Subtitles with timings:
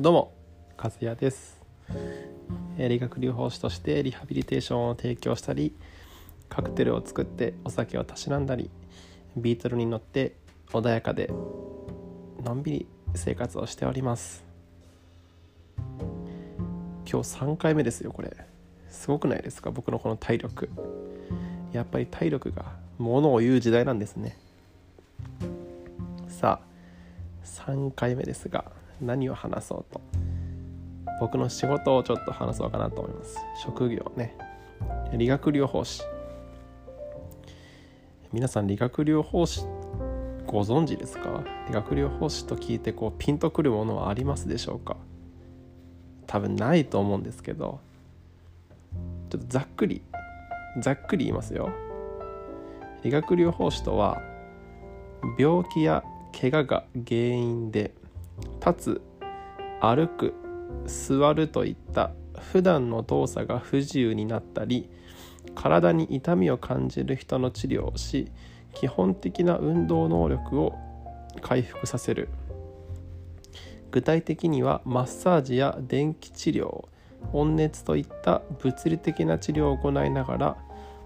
[0.00, 0.32] どうも
[0.76, 1.60] 和也です。
[2.78, 5.74] えー理学療法士としてリハビリテーションを提供したり
[6.48, 8.70] カクテルを作ってお酒をたしなんだり
[9.36, 10.36] ビートルに乗って
[10.70, 11.32] 穏やかで
[12.44, 14.44] のんびり生活をしております。
[15.76, 15.84] 今
[17.04, 18.36] 日3回目ですよこれ。
[18.88, 20.70] すごくないですか僕のこの体力。
[21.72, 24.38] やっぱり体力がものを言う時代なんですね。
[26.28, 30.00] さあ3回目ですが何を話そうと。
[31.20, 33.38] 僕の仕事をちょっと話そうかなと思います。
[33.62, 34.36] 職業ね。
[35.12, 36.02] 理学療法士。
[38.32, 39.64] 皆さん理学療法士
[40.46, 41.42] ご存知ですか？
[41.66, 44.96] 理学療法士と聞いてこうピンとくるものはありますでしょうか？
[46.26, 47.80] 多分ないと思うんですけど
[49.30, 50.02] ちょっとざっくり
[50.80, 51.70] ざっくり言いますよ。
[53.02, 54.20] 理学療法士とは
[55.38, 56.04] 病気や
[56.38, 57.92] 怪我が原因で
[58.64, 59.00] 立つ
[59.80, 60.34] 歩く
[60.86, 62.12] 座るといった
[62.52, 64.88] 普段の動作が不自由になったり
[65.54, 68.30] 体に痛みを感じる人の治療をし
[68.74, 70.74] 基本的な運動能力を
[71.40, 72.28] 回復させる。
[73.90, 76.88] 具体的にはマッサージや電気治療
[77.32, 80.56] 温熱といった物理的な治療を行いながら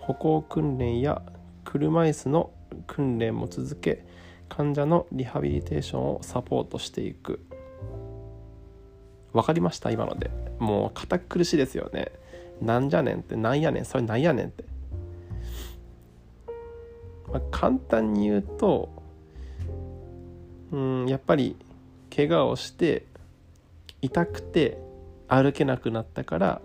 [0.00, 1.22] 歩行訓練や
[1.64, 2.50] 車椅子の
[2.86, 4.04] 訓練も続け
[4.58, 7.46] 患者のリハビリテーションをサポートしていく。
[9.32, 9.92] わかりました？
[9.92, 10.32] 今ので。
[10.58, 12.10] もう堅苦しいですよね。
[12.60, 13.36] なんじゃねんって。
[13.36, 13.84] なんやねん。
[13.84, 14.64] それなんやねんって、
[17.32, 18.88] まあ、簡単に言うと
[20.72, 21.54] うんやっぱり
[22.14, 23.04] 怪我をして
[24.02, 24.76] 痛くて
[25.28, 26.60] 歩けなくなったから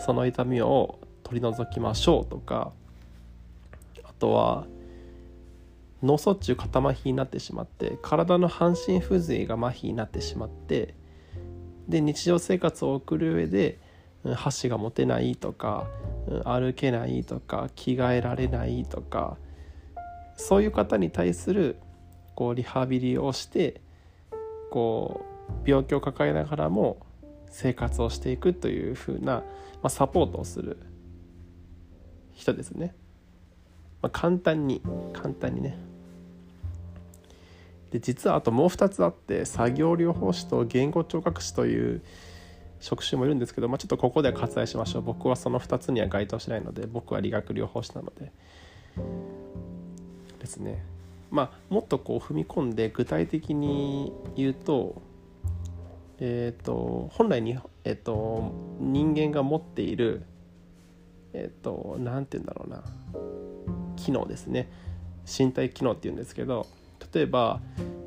[0.00, 2.72] その痛みを取り除きましょうとか
[4.02, 4.66] あとは
[6.02, 10.94] 脳卒中肩麻痺になってしまって体の半身不随が麻痺になってしまって
[11.88, 13.78] で日常生活を送る上で
[14.34, 15.86] 箸が持てないとか
[16.44, 19.36] 歩けないとか着替えられないとか
[20.36, 21.76] そういう方に対する
[22.34, 23.80] こうリハビリをして
[24.70, 25.24] こ
[25.64, 26.98] う病気を抱えながらも
[27.50, 29.44] 生活をしていくというふうな、ま
[29.84, 30.78] あ、サポートをする
[32.34, 32.94] 人ですね。
[34.02, 34.82] まあ、簡単に
[35.14, 35.78] 簡単にね
[37.90, 42.02] で実はあともう2つあって作業療法士と言語聴覚士という
[42.80, 45.02] 職種もいるんですけど、まあ、ちょっとここでは割愛しましょう。
[45.02, 48.32] 僕はその2つには該当しないので僕は理学療法士なので。
[50.40, 50.84] ですね。
[51.30, 55.02] まあもっとこう踏み込んで具体的に言うと
[56.18, 60.22] えっ、と本来に、えっと人間が持っている
[61.32, 62.84] えっ、と何て言うんだろうな。
[63.96, 64.70] 機能ですね。
[65.26, 66.66] 身体機能っていうんですけど
[67.12, 67.60] 例えば、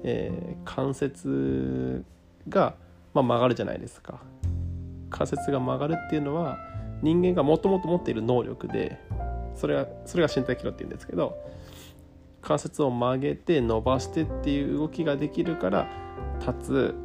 [0.03, 2.05] えー関節
[2.47, 2.75] が、
[3.13, 4.19] まあ、曲がるじゃないですか
[5.09, 6.59] 関節が曲がるっていうのは
[7.01, 8.99] 人間がもともと持っている能力で
[9.55, 11.37] それがそれが身体機能っていうんですけど
[12.41, 15.87] 関節を曲げて伸ばしてっていう動きができるから
[16.39, 16.95] 立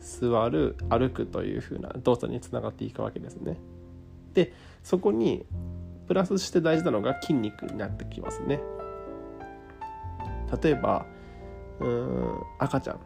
[0.00, 3.58] つ座る歩くというふうな動作につながっていくわけですね。
[4.34, 4.52] で
[4.82, 5.46] そこに
[6.06, 8.60] プラスして大事なのが筋肉になってきますね。
[10.62, 11.06] 例えば
[11.80, 13.00] うん赤ちゃん。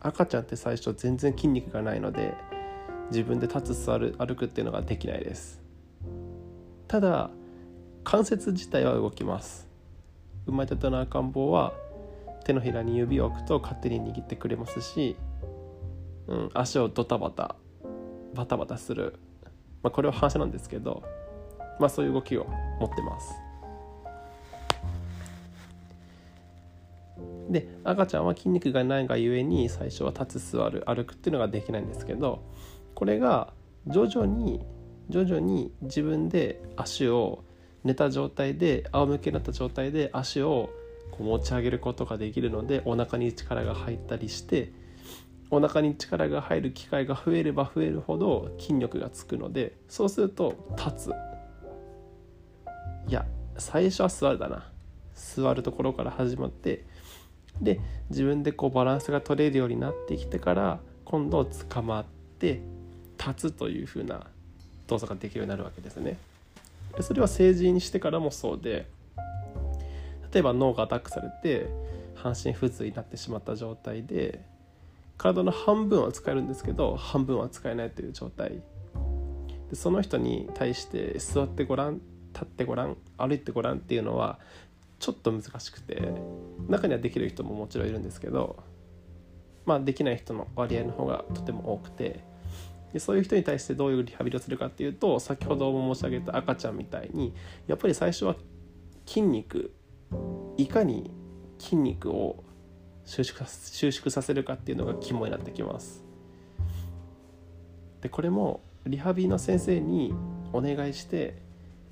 [0.00, 2.34] 赤ちゃんって最初全然筋肉がないので
[3.10, 5.60] 自分で立つ座る歩くっていうのができないです。
[6.88, 7.30] ただ
[8.04, 9.68] 関節自体は動きます。
[10.46, 11.72] 生まれたての赤ん坊は
[12.44, 15.16] 手のひらに指を置くと勝手に握ってくれますし、
[16.26, 17.54] うん、足をドタバタ
[18.34, 19.14] バタバタする、
[19.82, 21.02] まあ、これは反射なんですけど、
[21.78, 22.46] まあ、そういう動きを
[22.80, 23.32] 持ってます。
[27.52, 32.42] で赤ちゃんは筋肉がないがゆえに最初は立つ座る歩くっていうのができないんですけど
[32.94, 33.52] これが
[33.86, 34.64] 徐々に
[35.08, 37.44] 徐々に自分で足を
[37.84, 40.70] 寝た状態で仰向けになった状態で足を
[41.10, 44.72] こう持ち上げることができるのでお腹に力が入ったりして
[45.50, 51.12] お腹に力が入る機会が増えれば増えるほど筋力がつくのでそうすると立つ。
[53.08, 53.26] いや
[53.58, 54.72] 最初は座るだな。
[55.14, 56.86] 座るところから始まって
[57.60, 62.04] で自分でこうバランスが取れるようになってきてから今度捕まっ
[62.38, 62.60] て
[63.18, 64.26] 立つというふうな
[64.88, 66.18] 動作ができるようになるわけですね。
[66.96, 68.86] でそれは成人にしてからもそうで
[70.32, 71.68] 例えば脳がアタックされて
[72.14, 74.44] 半身不随になってしまった状態で
[75.16, 78.62] 体の半分は使えるんですけど半分は使えないという状態
[79.70, 82.00] でその人に対して座ってごらん
[82.32, 84.38] 立ってごらん歩いてごらんっていうのは
[85.02, 86.00] ちょっと難しくて
[86.68, 88.62] 中にはできる人ももちろんいるんですけど
[89.64, 92.20] まあ、できない人の割合の方がとても多くて
[92.92, 97.34] でそういう人に対してどういうリハビリをするかっていうと先ほども申し上げた赤ちゃんみたいに
[97.66, 98.36] やっぱり最初は
[99.06, 99.72] 筋肉
[100.56, 101.10] いかに
[101.58, 102.44] 筋肉を
[103.04, 106.04] 収縮収縮させるかっていうのが肝になってきます。
[108.00, 110.12] でこれもリハビリの先生に
[110.52, 111.40] お願いして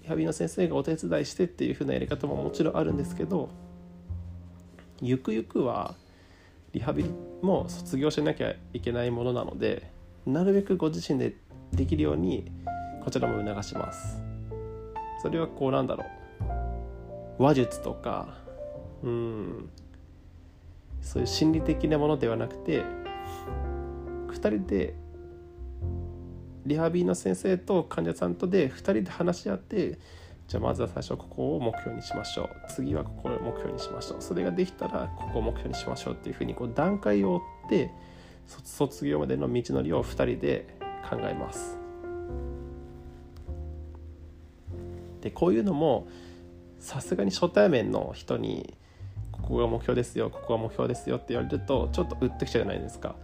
[0.02, 3.48] リハビリの先生がお手伝いしてっていう風なやり方ももちろんあるんですけど
[5.00, 5.94] ゆくゆくは
[6.72, 7.10] リハビリ
[7.42, 9.90] も卒業しなきゃいけないものなので
[10.26, 11.34] なるべくご自身で
[11.72, 12.50] できるように
[13.02, 14.20] こちらも促します。
[15.22, 16.04] それはこうなんだろ
[17.38, 17.42] う。
[17.42, 18.28] 話術とか
[19.02, 19.70] うん
[21.00, 22.84] そういう心理的なものではなくて
[24.28, 24.94] 2人で
[26.66, 29.98] リハビリの先生と患者さんとで2人で話し合って
[30.46, 32.48] じゃあまずは最初ここを目標にしましょう。
[32.68, 34.20] 次はここを目標にしましょう。
[34.20, 37.90] それができたらここを目標にしましょうっていうふうにこう段階を追って
[38.46, 40.66] 卒業までの道のりを2人で
[41.08, 41.78] 考えます。
[45.20, 46.08] でこういうのも
[46.80, 48.74] さすがに初対面の人に
[49.30, 53.14] ここが目標ですよここが目標ですよって言われるとちょっと打ってきちゃうじゃないですか。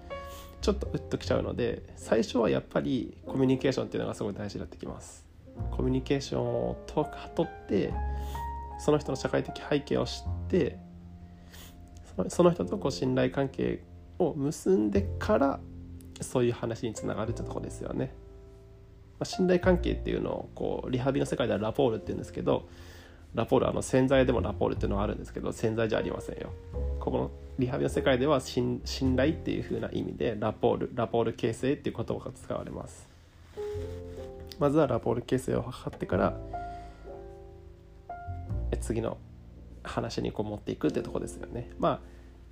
[0.67, 5.25] ちょっと打っときちゃうので最初はやっぱりコミュニケーションっていうのがすごい大事になってきます
[5.71, 7.95] コミュニケーションをとって
[8.81, 10.77] その人の社会的背景を知って
[12.27, 13.85] その人とこう信頼関係
[14.19, 15.61] を結んでから
[16.21, 18.13] そういう話につながるってとこですよね。
[19.21, 22.69] まあ、信頼関係っていうのをこうリハビリの世界ではラポールって言うんですけど
[23.35, 26.51] ラポールあの洗剤でもラポールっていうのがあるんですけど洗剤じゃありませんよ。
[26.99, 28.83] ここのリハビリの世界では信
[29.17, 33.09] 頼っていう風な意味でラポールラポール形成っていう言葉が使われます。
[34.59, 36.39] まずはラポール形成を図ってから
[38.81, 39.19] 次の
[39.83, 41.71] 話にこう持っていくってとこですよね。
[41.79, 42.01] まあ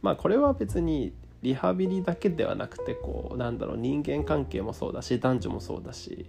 [0.02, 1.12] まあこれは別に
[1.42, 6.26] リハビリだけではなくてこうなんだろう人間関係もそうだし男女もそうだし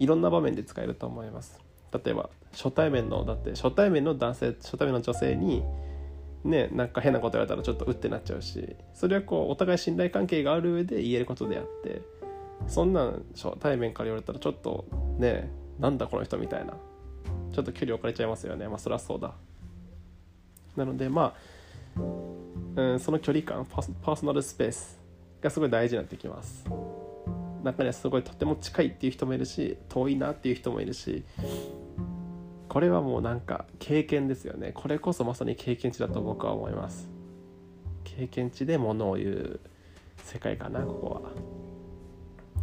[0.00, 1.60] いろんな場面で使えると思います。
[1.92, 5.62] 例えば初対面のだって初対面の男性初対面の女性に
[6.44, 12.02] ねなんか変なこと言われたらちょっとうってなっちゃうしそれはこうお互い信頼関係がある上で言えることであって
[12.66, 14.86] そんなん初対面から言われたらちょっと
[15.18, 16.74] ねなんだこの人みたいな
[17.52, 18.68] ちょっと距離置かれちゃいますよね。
[18.68, 19.32] まあそりゃそうだ。
[20.76, 21.34] なのでま
[21.96, 25.00] あ、うん、その距離感パーソナルスペース
[25.40, 26.64] がすごい大事になってきます。
[27.62, 31.24] 中にはすごいとても近いっていう人もいるし遠いなっていう人もいるし
[32.70, 34.70] これはもうなんか経験ですよね。
[34.72, 37.10] これこそまさに経験値だと僕は思います。
[38.04, 39.60] 経験値でものを言う
[40.22, 41.32] 世界かなここは。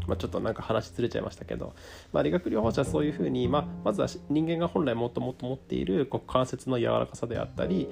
[0.08, 1.76] まあ、ちょっとなんか話ずれちゃいましたけど、
[2.14, 7.90] まあ、理学療法士はそういうふうに、まあ、まずは人間が本来もっともっと持っているこう関節の柔らかさであったり、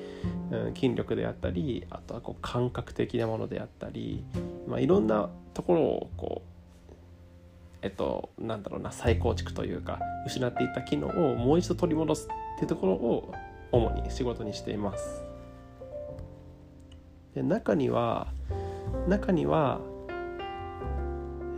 [0.51, 4.23] うん、筋力であったりあとはこう感覚的なものであったり、
[4.69, 6.54] まあ、いろんなところをこう
[7.85, 13.31] えっと、なんだろうな再構築というか失っていた機能をもう一度取り戻すっていうところを
[13.71, 15.23] 主に仕事にしています。
[17.35, 18.27] で中には
[19.07, 19.81] 中には、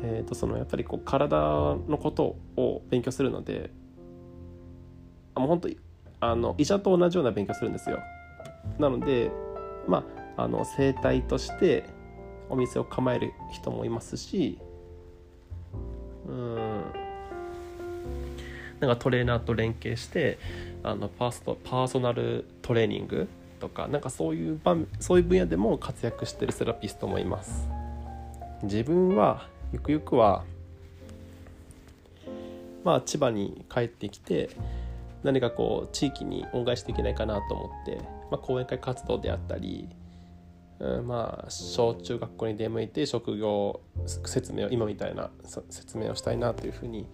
[0.03, 1.37] えー、とそのやっぱりこう体
[1.87, 3.69] のことを勉強するので
[5.33, 5.69] あもう本当
[6.19, 7.99] あの医者と同じような勉強するんですよ。
[8.77, 9.31] なので
[9.87, 10.03] ま
[10.35, 11.85] ああの整体として
[12.49, 14.59] お店を構える人もいますし
[16.27, 16.83] うん。
[18.79, 20.37] なんかトレーナーと連携して
[20.83, 23.27] あのパーストパーソナルトレーニング
[23.59, 27.67] とかなんかそういう場そういう分野でも活躍してるセラピストもいます。
[28.63, 30.43] 自分はゆくゆくは
[32.83, 34.49] まあ千葉に帰ってきて
[35.23, 37.97] 何かこう地域に恩返しできないかなと思って、
[38.31, 39.89] まあ、講演会活動であったり
[40.79, 45.31] うん、まあ小中学校に出向いて職業説明を今みたいな
[45.69, 47.07] 説明をしたいなというふうに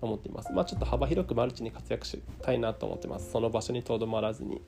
[0.00, 0.52] 思っています。
[0.52, 3.30] まあちょっと幅広くマルチに活躍したいなと思ってます。
[3.30, 4.60] その場所にとどまらずに。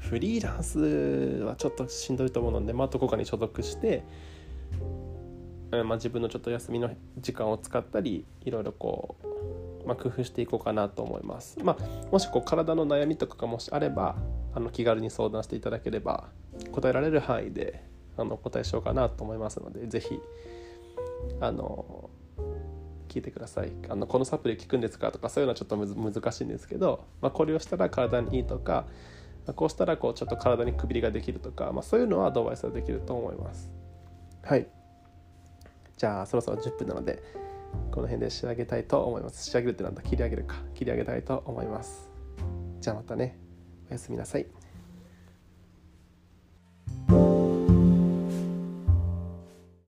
[0.00, 0.78] フリーランス
[1.44, 4.02] はちょっとしんどいと思うので、まあ、どこかに所属して、
[5.70, 9.16] まあ、自分のちょっと休みの時間を使ったりいろいろこ
[9.84, 11.58] う、まあ、工夫していこうかなと思います。
[11.64, 14.16] まあ、もしこう体の悩みとかがもしあれば
[14.54, 16.28] あの気軽に相談していただければ
[16.72, 17.84] 答えられる範囲で
[18.16, 20.20] あのお答えしようかなと思いますので是非
[21.40, 22.10] あの
[23.08, 23.72] 聞いてください。
[23.88, 28.86] あのこのサプリ効くんですかとかそういうのはちょっと難しいんですけど、まあ、これをしたら体にいいとか
[29.54, 33.70] こうしたらこうちょっと体にくびりができるとか、まあ、そういうのはアドバイスはできると思います。
[34.42, 34.66] はい。
[35.96, 37.22] じゃあそろそろ10分なので
[37.92, 39.44] この辺で仕上げたいと思います。
[39.44, 40.02] 仕上げるってなんだ？
[40.02, 40.56] 切り上げるか。
[40.74, 42.10] 切り上げたいと思います。
[42.80, 43.43] じゃあまたね。
[43.90, 44.63] おやすみなさい。